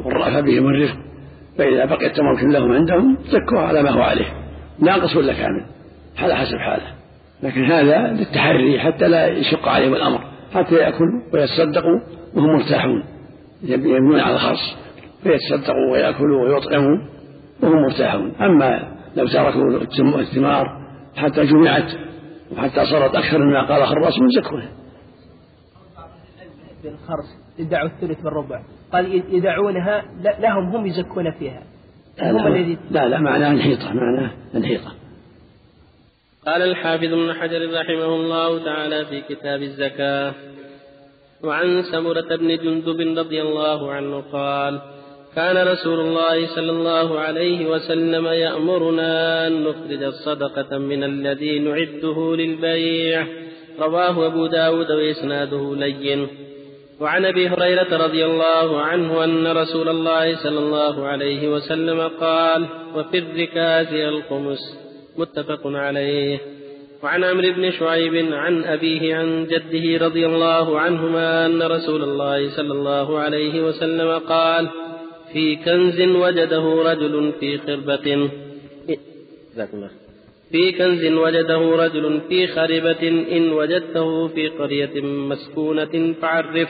والرأفة 0.04 0.40
بهم 0.40 0.66
الرفق 0.66 0.96
فإذا 1.58 1.84
بقي 1.84 2.06
التمر 2.06 2.40
كلهم 2.40 2.72
عندهم 2.72 3.18
زكوه 3.24 3.60
على 3.60 3.82
ما 3.82 3.90
هو 3.90 4.02
عليه. 4.02 4.32
ناقص 4.78 5.16
ولا 5.16 5.32
كامل؟ 5.32 5.64
على 6.18 6.36
حسب 6.36 6.56
حاله. 6.56 6.86
لكن 7.42 7.64
هذا 7.64 8.06
للتحري 8.12 8.80
حتى 8.80 9.08
لا 9.08 9.26
يشق 9.26 9.68
عليهم 9.68 9.94
الأمر. 9.94 10.20
حتى 10.54 10.74
يأكلوا 10.74 11.20
ويتصدقوا 11.34 12.00
وهم 12.34 12.52
مرتاحون. 12.52 13.04
يبنون 13.62 14.20
على 14.20 14.34
الخرص 14.34 14.76
فيتصدقوا 15.22 15.92
ويأكلوا 15.92 16.48
ويطعموا 16.48 16.98
وهم 17.62 17.82
مرتاحون. 17.82 18.32
أما 18.40 18.96
لو 19.16 19.26
تركوا 19.26 20.20
الثمار 20.20 20.66
حتى 21.16 21.44
جمعت 21.44 21.92
وحتى 22.52 22.86
صارت 22.86 23.14
أكثر 23.14 23.38
مما 23.38 23.66
قال 23.68 23.86
خراس 23.86 24.18
من 24.18 24.28
زكوها. 24.28 24.68
بالخرص 26.84 27.26
يدعوا 27.58 27.88
الثلث 27.88 28.20
بالربع. 28.20 28.62
قال 28.92 29.22
يدعونها 29.34 30.04
لهم 30.40 30.76
هم 30.76 30.86
يزكون 30.86 31.30
فيها. 31.30 31.62
هم 32.22 32.46
الذي 32.46 32.78
لا 32.90 33.08
لا 33.08 33.18
معناه 33.18 33.50
انحيطة 33.50 33.92
معناه 33.92 34.30
انحيطة 34.54 34.94
قال 36.46 36.62
الحافظ 36.62 37.04
ابن 37.04 37.34
حجر 37.34 37.80
رحمه 37.80 38.14
الله 38.14 38.64
تعالى 38.64 39.04
في 39.06 39.20
كتاب 39.20 39.62
الزكاة 39.62 40.32
وعن 41.44 41.82
سمرة 41.82 42.36
بن 42.36 42.56
جندب 42.56 43.18
رضي 43.18 43.42
الله 43.42 43.92
عنه 43.92 44.20
قال 44.32 44.80
كان 45.36 45.66
رسول 45.66 46.00
الله 46.00 46.46
صلى 46.46 46.70
الله 46.70 47.20
عليه 47.20 47.66
وسلم 47.66 48.26
يأمرنا 48.26 49.46
أن 49.46 49.64
نخرج 49.64 50.02
الصدقة 50.02 50.78
من 50.78 51.04
الذي 51.04 51.58
نعده 51.58 52.36
للبيع. 52.36 53.26
رواه 53.80 54.26
أبو 54.26 54.46
داود 54.46 54.90
وإسناده 54.90 55.76
لين. 55.76 56.28
وعن 57.00 57.24
أبي 57.24 57.48
هريرة 57.48 57.96
رضي 57.96 58.24
الله 58.24 58.80
عنه 58.80 59.24
أن 59.24 59.46
رسول 59.46 59.88
الله 59.88 60.36
صلى 60.36 60.58
الله 60.58 61.06
عليه 61.06 61.48
وسلم 61.48 62.00
قال 62.00 62.66
وفي 62.94 63.18
الركاز 63.18 63.92
الخمس 63.94 64.58
متفق 65.18 65.60
عليه. 65.66 66.38
وعن 67.02 67.24
عمرو 67.24 67.52
بن 67.52 67.70
شعيب 67.70 68.32
عن 68.32 68.64
أبيه 68.64 69.16
عن 69.16 69.46
جده 69.46 70.06
رضي 70.06 70.26
الله 70.26 70.80
عنهما 70.80 71.46
أن 71.46 71.62
رسول 71.62 72.02
الله 72.02 72.50
صلى 72.56 72.72
الله 72.72 73.18
عليه 73.18 73.62
وسلم 73.62 74.18
قال 74.18 74.68
في 75.32 75.56
كنز 75.56 76.00
وجده 76.00 76.82
رجل 76.82 77.32
في 77.40 77.58
خربة. 77.58 78.30
في 80.52 80.72
كنز 80.72 81.04
وجده 81.06 81.76
رجل 81.84 82.20
في 82.28 82.46
خربة 82.46 83.08
إن 83.08 83.52
وجدته 83.52 84.28
في 84.28 84.48
قرية 84.48 85.00
مسكونة 85.02 86.14
فعرف. 86.22 86.68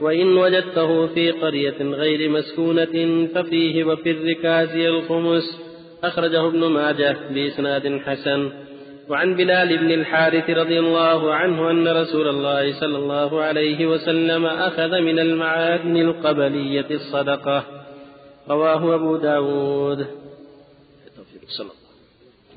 وإن 0.00 0.36
وجدته 0.36 1.06
في 1.06 1.30
قرية 1.30 1.82
غير 1.82 2.30
مسكونة 2.30 3.26
ففيه 3.26 3.84
وفي 3.84 4.10
الركاز 4.10 4.76
الخمس. 4.76 5.60
أخرجه 6.04 6.46
ابن 6.46 6.64
ماجه 6.64 7.16
بإسناد 7.30 7.98
حسن. 7.98 8.50
وعن 9.08 9.34
بلال 9.34 9.78
بن 9.78 9.90
الحارث 9.90 10.50
رضي 10.50 10.78
الله 10.78 11.34
عنه 11.34 11.70
أن 11.70 11.88
رسول 11.88 12.28
الله 12.28 12.80
صلى 12.80 12.98
الله 12.98 13.40
عليه 13.40 13.86
وسلم 13.86 14.46
أخذ 14.46 15.00
من 15.00 15.18
المعادن 15.18 15.96
القبلية 15.96 16.90
الصدقة. 16.90 17.64
رواه 18.48 18.94
أبو 18.94 19.16
داود. 19.16 20.06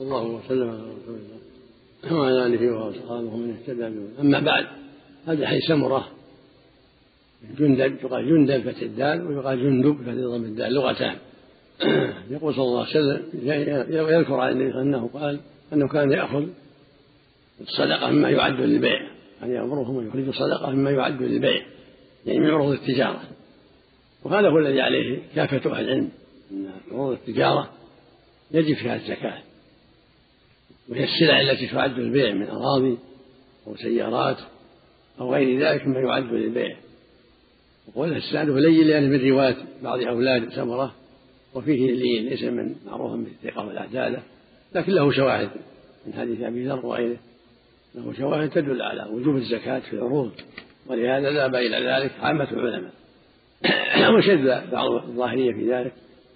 الله 0.02 0.24
وسلم 0.24 0.70
على 0.70 0.80
رسول 0.80 1.16
الله 1.16 2.20
وعلى 2.20 2.46
آله 2.46 2.72
وأصحابه 2.72 3.36
من 3.36 3.56
اهتدى 3.56 3.88
أما 4.22 4.40
بعد 4.40 4.66
هذا 5.28 5.48
حي 5.48 5.60
سمرة. 5.60 6.21
جندب 7.62 7.98
يقال 8.04 8.30
جندب 8.30 8.72
فتح 8.72 8.82
الدال 8.82 9.28
ويقال 9.28 9.64
جندب 9.64 10.02
فتح 10.02 10.14
ضم 10.14 10.44
الدال 10.44 10.74
لغتان. 10.74 11.16
يقول 12.36 12.54
صلى 12.54 12.64
الله 12.64 12.86
عليه 12.86 12.90
وسلم 12.90 13.24
يذكر 14.20 14.34
عن 14.34 14.52
النبي 14.52 14.82
أنه 14.82 15.10
قال 15.14 15.40
أنه 15.74 15.88
كان 15.88 16.12
يأخذ 16.12 16.46
الصدقه 17.62 18.12
مما 18.12 18.30
يعد 18.30 18.62
للبيع 18.62 19.02
يعني 19.42 19.54
يأمرهم 19.54 20.00
أن 20.00 20.08
يخرجوا 20.08 20.30
الصدقه 20.30 20.72
مما 20.72 20.92
يعد 20.92 21.22
للبيع 21.22 21.62
يعني 22.26 22.40
من 22.40 22.50
عروض 22.50 22.72
التجارة. 22.72 23.22
وهذا 24.24 24.50
هو 24.50 24.60
الذي 24.60 24.82
عليه 24.82 25.20
كافة 25.36 25.72
أهل 25.72 25.86
العلم 25.86 26.10
أن 26.52 26.70
عروض 26.92 27.12
التجارة 27.12 27.70
يجب 28.52 28.76
فيها 28.76 28.96
الزكاة. 28.96 29.38
وهي 30.90 31.04
السلع 31.04 31.42
التي 31.42 31.68
تعد 31.68 32.00
للبيع 32.00 32.34
من 32.34 32.48
أراضي 32.48 32.98
أو 33.68 33.76
سيارات 33.76 34.38
أو 35.20 35.34
غير 35.34 35.60
ذلك 35.60 35.88
مما 35.88 36.00
يعد 36.00 36.34
للبيع. 36.34 36.76
وقول 37.88 38.14
السعد 38.14 38.50
لين 38.50 38.88
لأن 38.88 39.10
من 39.10 39.30
رواية 39.30 39.56
بعض 39.84 40.00
أولاد 40.00 40.50
سمرة 40.50 40.94
وفيه 41.54 41.92
لين 41.92 42.26
ليس 42.26 42.44
من 42.44 42.76
معروف 42.86 43.20
بالثقة 43.20 43.68
والعدالة 43.68 44.24
لكن 44.76 44.92
له 44.92 45.12
شواهد 45.12 45.50
من 46.06 46.14
حديث 46.14 46.42
أبي 46.42 46.68
ذر 46.68 46.86
وغيره. 46.86 47.18
له 47.96 48.14
شواهد 48.14 48.50
تدل 48.50 48.82
على 48.82 49.10
وجوب 49.12 49.36
الزكاة 49.36 49.80
في 49.80 49.94
العروض 49.94 50.32
ولهذا 50.88 51.32
ذهب 51.32 51.56
إلى 51.56 51.78
ذلك 51.78 52.12
عامة 52.20 52.52
العلماء. 52.52 52.92
وشد 54.18 54.72
بعض 54.72 54.92
الظاهرية 54.92 55.54
في 55.54 55.74
ذلك 55.74 55.94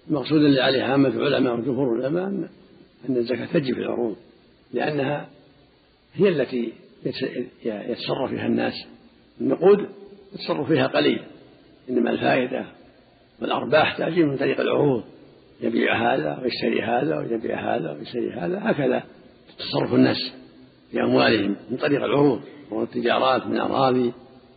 المقصود 0.08 0.38
الذي 0.38 0.60
عليه 0.60 0.82
عامة 0.82 1.08
العلماء 1.08 1.54
وجمهور 1.54 1.98
العلماء 1.98 2.26
أن 3.08 3.16
الزكاة 3.16 3.46
تجب 3.46 3.74
في 3.74 3.80
العروض 3.80 4.16
لأنها 4.72 5.28
هي 6.14 6.28
التي 6.28 6.72
يتصرف 7.64 8.30
فيها 8.30 8.46
الناس. 8.46 8.74
النقود 9.40 9.88
يتصرف 10.34 10.68
فيها 10.68 10.86
قليل. 10.86 11.22
إنما 11.90 12.10
الفائدة 12.10 12.66
والأرباح 13.40 13.96
تأتي 13.96 14.22
من 14.22 14.36
طريق 14.36 14.60
العروض 14.60 15.04
يبيع 15.60 16.14
هذا 16.14 16.38
ويشتري 16.42 16.82
هذا 16.82 17.18
ويبيع 17.18 17.76
هذا 17.76 17.92
ويشتري 17.92 18.32
هذا 18.32 18.60
هكذا 18.62 19.02
تصرف 19.58 19.94
الناس 19.94 20.32
في 20.90 21.02
أموالهم 21.02 21.56
من 21.70 21.76
طريق 21.76 22.04
العروض 22.04 22.40
والتجارات 22.70 23.46
من 23.46 23.58
أراضي 23.58 24.12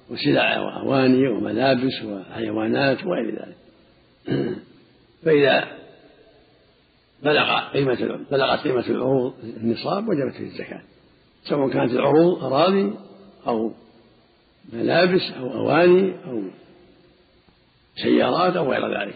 وسلع 0.09 0.59
وأواني 0.59 1.27
وملابس 1.27 2.03
وحيوانات 2.05 2.97
وغير 3.05 3.31
ذلك. 3.31 3.55
فإذا 5.25 5.67
بلغ 7.23 7.69
قيمة 7.73 8.19
بلغت 8.31 8.59
قيمة 8.59 8.87
العروض 8.87 9.33
النصاب 9.43 10.09
وجبت 10.09 10.35
فيه 10.37 10.43
الزكاة. 10.43 10.81
سواء 11.43 11.69
كانت 11.69 11.91
العروض 11.91 12.43
أراضي 12.43 12.93
أو 13.47 13.71
ملابس 14.73 15.31
أو 15.39 15.53
أواني 15.53 16.13
أو 16.27 16.41
سيارات 18.03 18.55
أو 18.55 18.71
غير 18.71 19.01
ذلك. 19.01 19.15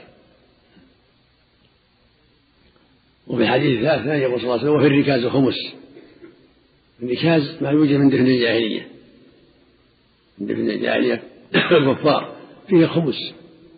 وفي 3.27 3.43
الحديث 3.43 3.79
الثالث 3.79 4.07
يقول 4.07 4.39
صلى 4.39 4.43
الله 4.43 4.59
عليه 4.59 4.63
وسلم 4.63 4.75
وفي 4.75 4.87
الركاز 4.87 5.25
خمس. 5.25 5.55
الركاز 7.03 7.63
ما 7.63 7.69
يوجد 7.69 7.95
من 7.95 8.09
دفن 8.09 8.25
الجاهلية. 8.25 8.87
من 10.37 10.47
دفن 10.47 10.69
الجاهلية 10.69 11.23
الكفار. 11.71 12.35
فيه 12.67 12.85
خمس. 12.85 13.33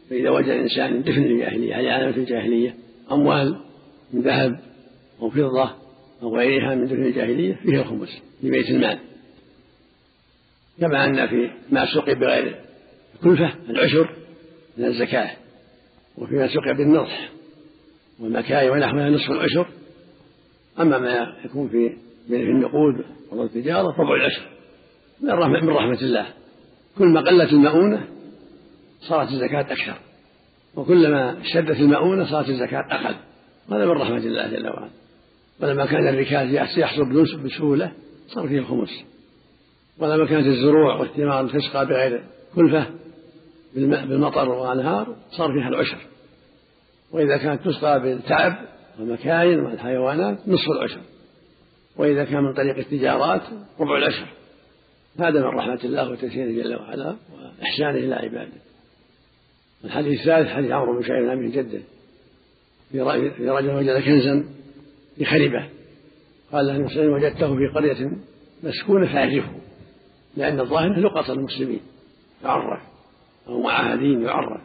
فإذا 0.10 0.30
وجد 0.30 0.48
الإنسان 0.48 1.02
دفن 1.02 1.24
الجاهلية 1.24 1.80
هذه 1.80 1.94
علامة 1.94 2.18
الجاهلية؟ 2.18 2.76
أموال 3.12 3.60
من 4.14 4.22
ذهب 4.22 4.60
أو 5.22 5.30
فضة 5.30 5.76
أو 6.22 6.38
غيرها 6.38 6.76
من 6.76 6.86
دفن 6.86 7.04
الجاهلية 7.04 7.60
فيها 7.64 7.82
الخمس 7.82 8.22
في 8.42 8.50
بيت 8.50 8.70
المال. 8.70 9.00
كما 10.80 11.06
أن 11.06 11.28
في 11.28 11.50
ما 11.72 11.86
سقي 11.94 12.16
بغير 12.16 12.56
كلفة 13.24 13.54
العشر 13.70 14.10
من 14.78 14.86
الزكاة. 14.86 15.32
وفيما 16.18 16.48
سقي 16.48 16.74
بالنضح 16.74 17.30
والمكاي 18.20 18.70
ونحوها 18.70 19.10
نصف 19.10 19.32
العشر. 19.32 19.68
أما 20.80 20.98
ما 20.98 21.36
يكون 21.46 21.70
في 21.70 21.98
في 22.28 22.36
النقود 22.36 23.06
والتجارة 23.32 24.02
ربع 24.02 24.16
العشر 24.16 24.48
من 25.22 25.30
رحمة, 25.30 25.62
من 25.62 25.70
رحمة 25.70 26.02
الله. 26.02 26.26
كل 26.98 27.08
ما 27.08 27.22
قلت 27.22 27.54
المؤونة 27.54 28.08
صارت 29.00 29.30
الزكاة 29.30 29.62
أكثر. 29.62 29.96
وكلما 30.76 31.42
اشتدت 31.42 31.80
المؤونة 31.80 32.32
صارت 32.32 32.50
الزكاة 32.50 32.86
أقل. 32.92 33.16
هذا 33.72 33.86
من 33.86 33.92
رحمة 33.92 34.18
الله 34.18 34.48
جل 34.48 34.70
وعلا. 34.70 34.90
ولما 35.60 35.86
كان 35.86 36.08
الركاز 36.08 36.54
يحصل 36.54 37.06
بسهولة 37.44 37.92
صار 38.28 38.48
فيه 38.48 38.60
الخمس. 38.60 39.04
ولما 40.00 40.26
كانت 40.26 40.48
الزروع 40.48 40.96
والثمار 40.96 41.50
تسقى 41.50 41.86
بغير 41.86 42.24
كلفة 42.56 42.86
بالمطر 43.76 44.50
والأنهار 44.50 45.16
صار 45.32 45.54
فيها 45.54 45.68
العشر. 45.70 45.98
وإذا 47.12 47.38
كانت 47.38 47.66
تسقى 47.66 48.02
بالتعب 48.02 48.56
والمكاين 49.00 49.60
والحيوانات 49.60 50.48
نصف 50.48 50.72
العشر. 50.72 51.02
وإذا 51.98 52.26
كان 52.26 52.44
من 52.44 52.54
طريق 52.54 52.78
التجارات 52.78 53.42
ربع 53.80 53.98
العشر. 53.98 54.28
هذا 55.20 55.40
من 55.40 55.46
رحمة 55.46 55.80
الله 55.84 56.12
وتيسيره 56.12 56.64
جل 56.64 56.76
وعلا 56.76 57.16
وإحسانه 57.34 57.98
إلى 57.98 58.16
عباده. 58.16 58.62
الحديث 59.84 60.20
الثالث 60.20 60.50
حديث 60.50 60.72
عمرو 60.72 61.00
بن 61.00 61.08
شعيب 61.08 61.30
عن 61.30 61.52
جده 61.52 61.80
في 62.92 63.02
رجل 63.50 63.72
وجد 63.72 64.04
كنزا 64.04 64.46
بخربة. 65.18 65.70
قال 66.52 66.66
له 66.66 66.76
المسلمين 66.76 67.10
وجدته 67.10 67.56
في 67.56 67.68
قرية 67.76 68.12
مسكونة 68.64 69.14
فأعرفه 69.14 69.52
لأن 70.38 70.60
الظاهر 70.60 71.00
لقطة 71.00 71.34
المسلمين. 71.34 71.82
يعرف 72.44 72.82
أو 73.48 73.62
معاهدين 73.62 74.22
يعرف 74.22 74.62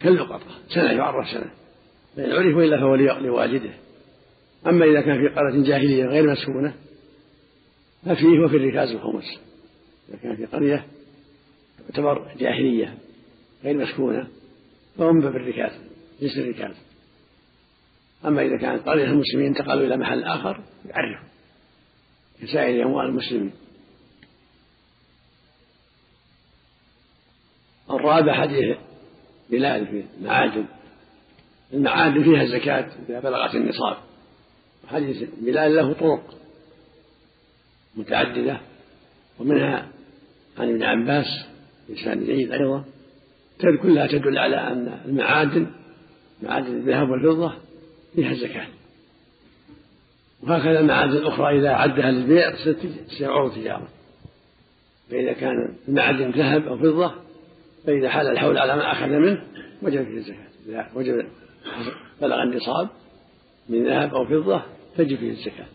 كاللقطة 0.00 0.46
سنة 0.68 0.92
يعرف 0.92 1.28
سنة. 1.28 1.50
فإن 2.16 2.32
عرف 2.32 2.58
إلا 2.58 2.76
فهو 2.76 2.94
لواجده 2.94 3.70
أما 4.66 4.84
إذا 4.84 5.00
كان 5.00 5.28
في 5.28 5.34
قرية 5.34 5.62
جاهلية 5.62 6.04
غير 6.06 6.30
مسكونة 6.30 6.74
ففيه 8.04 8.38
وفي 8.44 8.56
الركاز 8.56 8.90
الخمس 8.90 9.40
إذا 10.08 10.18
كان 10.22 10.36
في 10.36 10.44
قرية 10.44 10.86
تعتبر 11.88 12.34
جاهلية 12.38 12.94
غير 13.64 13.76
مسكونة 13.76 14.28
فهم 14.98 15.20
باب 15.20 15.36
الركاز 15.36 15.72
جنس 16.20 16.38
الركاز. 16.38 16.74
أما 18.24 18.42
إذا 18.42 18.56
كانت 18.56 18.88
قرية 18.88 19.04
المسلمين 19.04 19.46
انتقلوا 19.46 19.86
إلى 19.86 19.96
محل 19.96 20.24
آخر 20.24 20.60
يعرف 20.86 21.22
كسائر 22.42 22.86
أموال 22.86 23.06
المسلمين. 23.06 23.52
الرابع 27.90 28.34
حديث 28.34 28.76
بلال 29.50 29.86
في 29.86 30.04
المعادن 30.20 30.64
المعادن 31.72 32.22
فيها 32.22 32.42
الزكاة 32.42 32.90
إذا 33.08 33.20
بلغت 33.20 33.54
النصاب. 33.54 33.96
حديث 34.88 35.22
بلال 35.40 35.76
له 35.76 35.92
طرق 35.92 36.34
متعددة 37.96 38.60
ومنها 39.38 39.88
عن 40.58 40.68
ابن 40.68 40.82
عباس 40.82 41.26
لسان 41.88 42.24
جيد 42.24 42.52
أيضا. 42.52 42.84
كلها 43.82 44.06
تدل 44.06 44.38
على 44.38 44.56
أن 44.56 45.00
المعادن 45.04 45.66
معادن 46.42 46.76
الذهب 46.76 47.10
والفضة 47.10 47.52
فيها 48.14 48.30
الزكاة 48.30 48.66
وهكذا 50.42 50.80
المعادن 50.80 51.16
الأخرى 51.16 51.58
إذا 51.58 51.70
عدها 51.70 52.10
للبيع 52.10 52.52
عروض 53.20 53.54
تجارة. 53.54 53.88
فإذا 55.10 55.32
كان 55.32 55.74
المعادن 55.88 56.30
ذهب 56.30 56.68
أو 56.68 56.78
فضة 56.78 57.27
فإذا 57.88 58.08
حال 58.08 58.26
الحول 58.26 58.58
على 58.58 58.76
ما 58.76 58.92
أخذ 58.92 59.06
منه 59.06 59.42
وجب 59.82 60.04
فيه 60.04 60.16
الزكاة. 60.16 60.48
إذا 60.68 60.90
وجب 60.94 61.26
بلغ 62.20 62.42
النصاب 62.42 62.88
من 63.68 63.84
ذهب 63.84 64.14
أو 64.14 64.24
فضة 64.24 64.62
تجب 64.96 65.16
فيه 65.16 65.30
الزكاة. 65.30 65.66